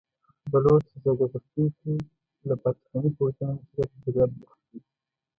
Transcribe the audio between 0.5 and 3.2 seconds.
بلوڅ ازادي غوښتونکي له پاکستاني